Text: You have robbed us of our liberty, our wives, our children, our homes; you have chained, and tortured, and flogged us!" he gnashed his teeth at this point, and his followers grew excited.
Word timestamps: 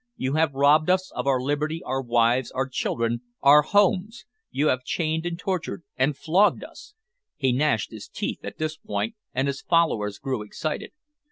You 0.15 0.33
have 0.33 0.55
robbed 0.55 0.89
us 0.89 1.11
of 1.11 1.27
our 1.27 1.39
liberty, 1.39 1.83
our 1.85 2.01
wives, 2.01 2.49
our 2.53 2.67
children, 2.67 3.21
our 3.43 3.61
homes; 3.61 4.25
you 4.49 4.69
have 4.69 4.83
chained, 4.83 5.27
and 5.27 5.37
tortured, 5.37 5.83
and 5.95 6.17
flogged 6.17 6.63
us!" 6.63 6.95
he 7.35 7.51
gnashed 7.53 7.91
his 7.91 8.07
teeth 8.07 8.39
at 8.43 8.57
this 8.57 8.77
point, 8.77 9.13
and 9.31 9.47
his 9.47 9.61
followers 9.61 10.17
grew 10.17 10.41
excited. 10.41 10.91